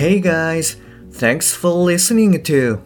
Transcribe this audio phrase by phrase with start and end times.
[0.00, 0.78] Hey guys,
[1.12, 2.78] thanks for listening to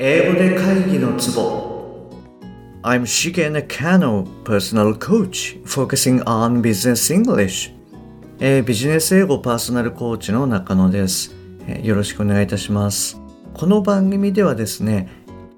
[0.00, 2.10] 英語で会議のツボ
[2.82, 7.72] I'm Shigen Nakano, personal coach, focusing on business English.
[8.40, 11.36] えービジネス英語パーソナルコーチの中野です、
[11.68, 13.20] えーよろしくお願いいたします。
[13.54, 15.08] この番組ではですね、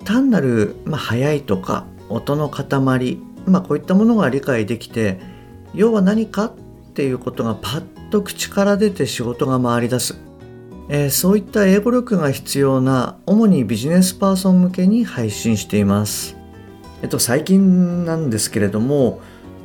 [0.04, 5.18] 単なる、まあ、速いとか音の塊、まあ、こういったものが理解できて、
[5.72, 6.52] 要は何かっ
[6.92, 10.27] ていうことがパッと口から出て仕事が回り出す。
[10.88, 16.36] えーそういった英語力が必要な主にビジネスパーソン向けに配信しています。
[17.02, 19.20] えっと最近なんですけれども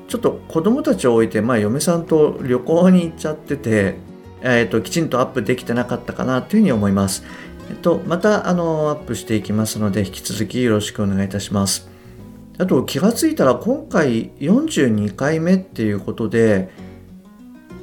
[0.07, 3.95] ちょっと子供たちを置いて、まあ、嫁さんと旅行に行っちゃってて、
[4.41, 7.23] えっときちんとアップできてなかったかなというふうに思います。
[7.69, 11.89] えっとまたあのアップしていきますので引き続きよろしくお願いいたします。
[12.57, 16.69] あと気がついたら今回42回目っていうことで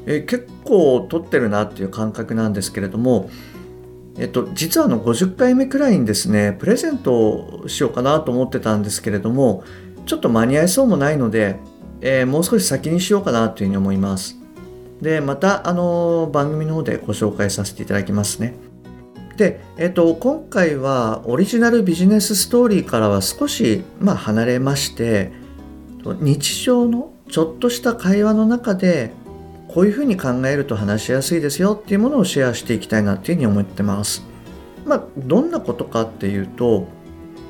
[0.06, 3.30] え結構撮ってるなっていう感覚なんですけれども、
[4.18, 9.64] えっと、実はあの50回目くらいにですねプレゼントをしようかなと思ってたんですけれども
[10.06, 11.56] ちょっと間に合いそうもないので、
[12.00, 14.36] えーもう少し先にしようかなというふうに思います。
[15.00, 18.54] でまたあの番組の方でご紹介させていただきますね。
[19.36, 25.32] で、えっと、今回はオリジナルビジネスストーリーからは少し、まあ、離れまして
[26.20, 29.12] 日常のちょっとした会話の中で
[29.72, 34.24] こういうふうに考えると話しやすいですよっていうものをシェアしていきたいなっていうふうに思ってます。
[34.84, 36.88] まあどんなことかっていうと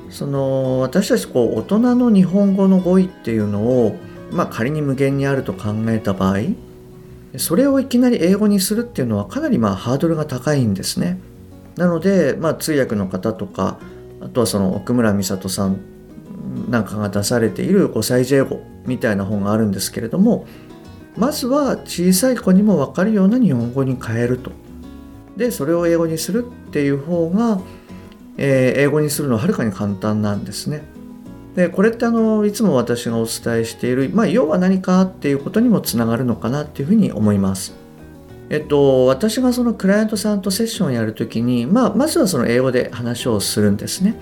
[0.09, 3.95] その私たちこう大人の日本語の語彙っていうのを、
[4.31, 6.39] まあ、仮に無限にあると考えた場合
[7.37, 11.17] それをいきなり英語にするっていうのはかなりまあハードルが高いんですね。
[11.77, 13.79] なので、まあ、通訳の方とか
[14.19, 15.79] あとはその奥村美里さん
[16.69, 20.45] なんかが出されている5歳児英語みたいな本があるんですけれども
[21.17, 24.51] まずは小さい子にも分かるような日本語に変えると。
[25.37, 27.61] でそれを英語にするっていう方が、
[28.37, 30.83] えー英語にするのははるかに簡単なんですね。
[31.55, 37.73] でこれってあのいつも私がお伝えしている、まあ、要は何かっていうことにもつながるのかなっていうふうに思います。
[38.49, 44.15] えっと、私がそのクライアントさんとセッションをやるときに、まあ、まずはその英語で話をするんですね。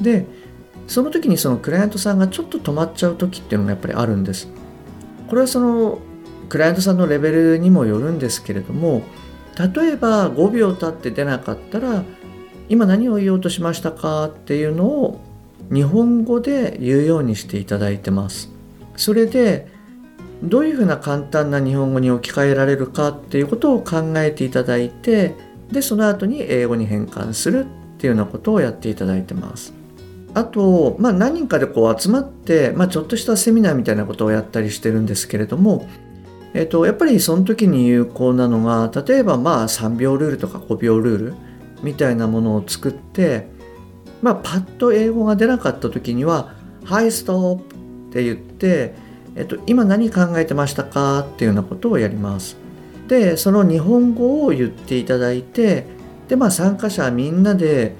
[0.00, 0.26] で
[0.88, 4.48] その時にそのクライアントさんがちょっと止まっちゃう時っていうのがやっぱりあるんです。
[5.28, 5.98] これはその
[6.48, 9.02] クライアントさんのレベルにもよるんですけれども
[9.58, 12.04] 例えば5秒経って出なかったら
[12.68, 15.20] 今何を言おうとしましたかっていうのを
[15.72, 18.50] 日本語で言うようにしていただいてます。
[18.96, 19.68] それで
[20.42, 25.34] どういうふうな簡単な日本語に置き換えられるかっていうことを考えていただいて
[25.72, 29.72] でその後に英語に変換するっていうようなことをやっていただいてます。
[30.36, 35.88] あと、まあ、何人かでこう集まって、まあ、ちょっとしたセミナーみたいなことをやったりしてるんですけれども、
[36.52, 41.34] えっと、やっぱりその時に有効なのが例えばまあ3秒ルールとか5秒ルール
[41.82, 43.46] みたいなものを作って、
[44.20, 46.52] まあ、パッと英語が出なかった時には
[46.84, 47.74] 「はいストップ」
[48.10, 48.94] って言って、
[49.36, 52.58] えっと、今何考えてましたかっていうようなことをやります。
[53.08, 55.86] でその日本語を言っていただいて
[56.28, 57.94] で、まあ、参加者みんなで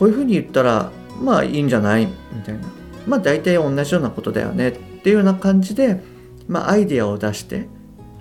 [0.00, 0.90] こういうふうに言ったら
[1.22, 2.60] まあいいんじゃないみたいな。
[3.06, 6.00] まあ大体同じようなことだよねっていうような感じで、
[6.46, 7.68] まあ、アイデアを出して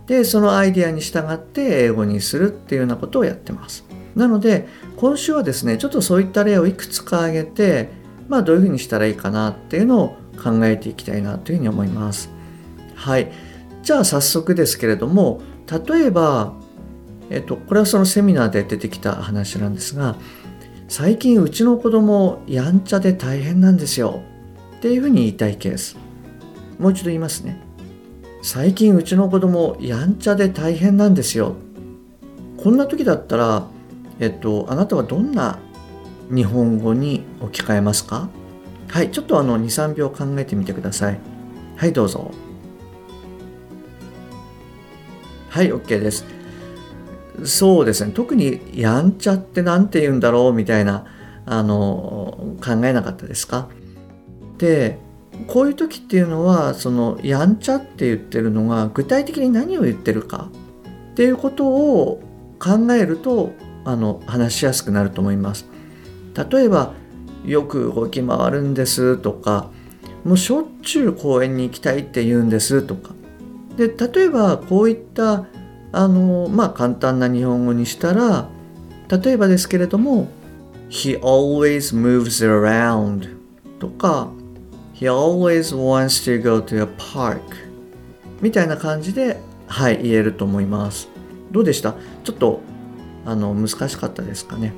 [0.07, 3.85] でそのアイデアに従って英語にするっていうようなことをやってます。
[4.15, 7.89] なので今週はですねちょっとそういった例をいくつか挙げて
[8.29, 12.29] まあどういうふうにしたらいいかなっていうのを考えていきたいなというふうに思います。
[12.95, 13.31] はい。
[13.83, 15.41] じゃあ早速ですけれども
[15.87, 16.53] 例えば
[17.29, 20.15] えっとこれはそのセミナーで出てきた話なんですが
[20.89, 24.21] 最近うちの子供やんちゃで大変なんですよ。
[24.77, 25.97] っていうふうに言いたいケース。
[26.79, 27.59] もう一度言いますね。
[28.41, 31.55] 最近うちの子供やんちゃで大変なんですよ。
[32.57, 33.67] こんな時だったら
[34.19, 35.59] えっとあなたはどんな
[36.33, 38.29] 日本語に置き換えますか？
[38.87, 41.19] はいちょっとあの23秒考えてみてください。
[41.75, 42.31] はいどうぞ。
[45.49, 46.36] はい OK です。
[47.43, 48.11] そうですね。
[48.13, 51.05] 特にやんちゃって何て言うんだろうみたいな
[51.45, 53.67] あの考えなかったですか？
[54.57, 54.99] で
[55.45, 60.49] こういう時っていうのはそのやんちゃって言ってるのが具体的に何を言ってるか
[61.11, 62.21] っていうことを
[62.59, 63.51] 考えると
[63.85, 65.67] あの話しやすくなると思います。
[66.51, 66.93] 例えば
[67.45, 69.69] よく動き回るんですとか
[70.25, 73.11] もうしょっちゅう公園に行きたいって言うんですとか。
[73.77, 75.45] で例えばこういった
[75.91, 78.49] あのまあ簡単な日本語にしたら
[79.09, 80.27] 例えばですけれども
[80.89, 83.35] 「He always moves around」
[83.79, 84.29] とか
[84.93, 87.39] 「He always wants to go to a park」
[88.41, 91.09] みたいな感じではい言えると思います
[91.51, 91.95] どうでした？
[92.23, 92.61] ちょっと
[93.25, 94.73] あの難しかったですかね？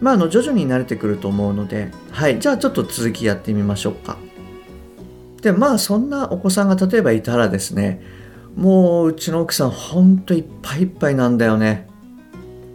[0.00, 4.18] まあ、あの徐々に慣れてくると思うので、はい、じゃあちょっと続きやってみましょうか。
[5.40, 8.00] でまあそんなお子さんが例えばいたらですね
[8.56, 11.88] もううちの奥さんほんといっぱいいっぱいなんだよね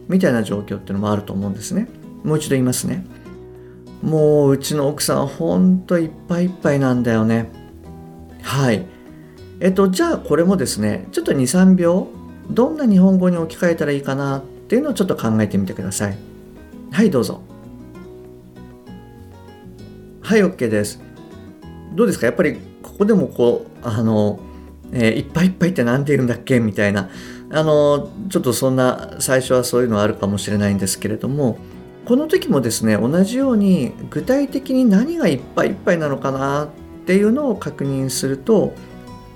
[0.07, 1.87] みたいな状況っていうのもあると思うんですね。
[2.23, 3.05] もう一度言いますね。
[4.01, 7.51] もううちの奥さんほんといっぱいいっぱいなんだよね。
[8.41, 8.85] はい。
[9.59, 12.07] えっと、じゃあこれもですね、ちょっと2、3秒、
[12.49, 16.17] どんな日本語に置き換えたらいいかなっていうのをちょっと考えてみてください。
[16.91, 17.41] はい、どうぞ。
[20.21, 21.01] はい、OK です。
[21.95, 22.27] どうですか？
[22.27, 24.39] やっぱりここでもこう、あの、
[24.91, 26.59] えー、いっぱいいっぱいって何て言うんだっけ？
[26.59, 27.09] みたいな、
[27.51, 31.57] あの、ちょっとそんな最初はそういうのはあるかもしれないんですけれども、
[32.05, 36.69] この時もですね、同じように具体的に何がいっぱいいっぱいなのかなっ
[37.05, 38.73] ていうのを確認すると、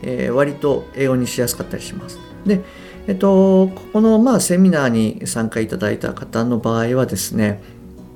[0.01, 2.17] えー、割と英語にしやすかったりします。
[2.45, 2.61] で、
[3.07, 7.61] えっと、ここのまあセミナーに参加いただいた方の場合はですね、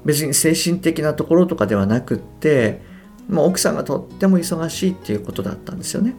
[0.06, 2.80] 別に精神的なところとかではなくって、
[3.28, 6.14] まあ、奥さんがとっても忙しいっていうことだったんですよね。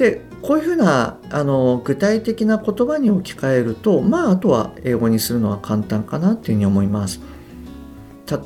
[0.00, 7.20] でこういうふうなあの具体的な言葉に置き換えるとまああとは英語にするのは簡単かなっていうふうに思います。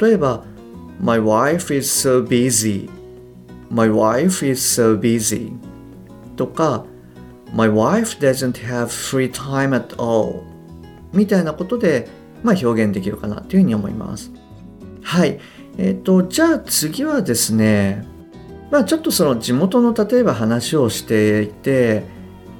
[0.00, 0.44] 例えば
[1.00, 2.90] My wife is so busy
[3.70, 5.52] My wife is so busy
[6.34, 6.84] とか
[7.52, 10.42] My wife doesn't have free time at all
[11.12, 12.08] みたいなことで、
[12.42, 14.32] まあ、表現できるかなというふうに思います。
[15.02, 15.38] はい。
[15.78, 18.04] えっ、ー、と、じゃあ次はですね、
[18.70, 22.04] まあちょっとその地元の例えば話をしていて、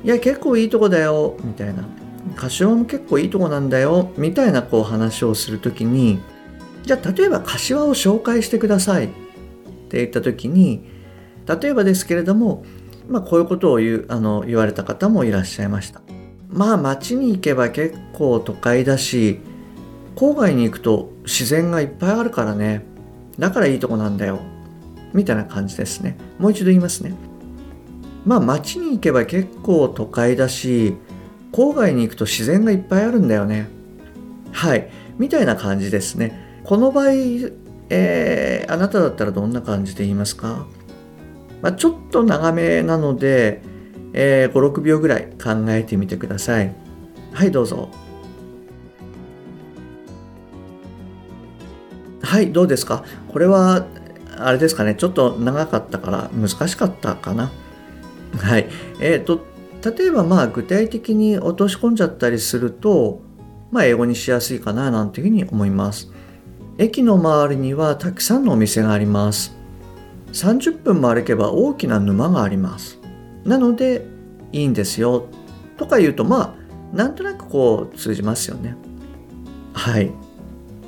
[0.04, 1.84] いや結構いいとこだよ、みたいな。
[2.36, 6.20] 柏も結構いいとこなんだよ、みたいなこう話をするときに、
[6.84, 9.08] じゃあ例えば柏を紹介してくださいっ
[9.88, 10.88] て言ったときに、
[11.46, 12.64] 例えばですけれども、
[13.08, 16.00] まあ、こういうことを言うあの言われた方もいらっしゃいました。
[16.54, 19.40] まあ街に行けば結構都会だし
[20.14, 22.84] 郊外に行くと自然がいっぱいあるからね
[23.38, 24.38] だからいいとこなんだよ
[25.14, 26.19] みたいな感じですね。
[26.38, 27.14] もう一度言いますね。
[28.26, 30.96] まあ街に行けば結構都会だし
[31.52, 33.69] 郊外に行くと自然がいっぱいあるんだよね。
[34.52, 34.90] はい。
[35.19, 36.61] みたいな感じですね。
[36.64, 37.12] この場合、
[37.90, 40.66] えー、あなただったらどんな感じで言いますか？
[41.62, 43.62] まあ、ちょっと長めなので、
[44.12, 46.75] えー、56秒ぐらい考えてみてください。
[47.32, 47.88] はいどうぞ。
[52.22, 53.05] はいどうですか？
[53.32, 53.87] これは
[54.38, 57.50] あれですかねちょっと長かったから難しかったかな。
[58.38, 58.69] はい。
[59.00, 59.40] えっ、ー、と
[59.96, 63.20] 例えばまあ具体的に落とし込んじゃったりすると
[63.70, 66.10] まあ英語にしやすいかななんていうふうに思います。
[66.78, 69.56] 駅の周りにはたくさんのお店があります。
[70.32, 72.98] 30分も歩けば大きな沼があります。
[73.44, 74.06] なので
[74.52, 75.26] いいんですよ
[75.76, 76.56] とか言うとま
[76.92, 78.76] あなんとなくこう通じますよね。
[79.72, 80.10] はい。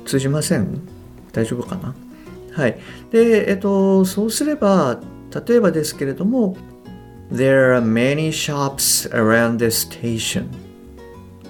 [0.05, 0.81] 通じません？
[1.33, 1.93] 大丈夫かな？
[2.56, 2.78] はい
[3.10, 5.00] でえっとそうすれば
[5.46, 6.56] 例えばですけれども
[7.32, 10.48] There are many shops around the station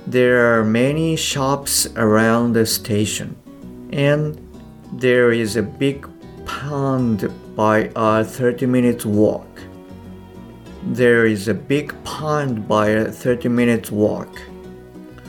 [0.07, 3.37] There are many shops around the station
[3.93, 4.41] and
[4.93, 6.07] there is a big
[6.45, 9.47] pond by a 30 minutes walk.
[10.85, 14.29] There is a big pond by a 30 minutes walk.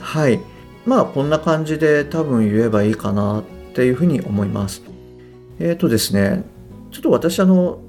[0.00, 0.40] はい。
[0.84, 4.82] まあこんな感じで多分言えばいいかなっていうふうに思います。
[5.59, 6.43] えっ、ー、とですね、
[6.91, 7.79] ちょっと私あの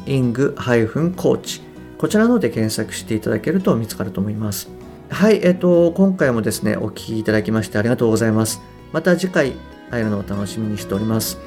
[0.06, 1.62] イングコーチ。
[1.98, 4.70] こちらので検索していただけると見つかると思います。
[5.10, 8.62] はい、えっ、ー、と、今回もですね、お聴きいただきましてありがとうございます。
[8.92, 9.54] また次回
[9.92, 11.38] 会えるのを楽しみにしております。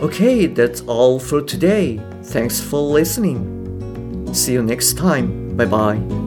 [0.00, 2.00] Okay, that's all for today.
[2.22, 4.26] Thanks for listening.
[4.28, 5.56] See you next time.
[5.56, 6.25] Bye bye.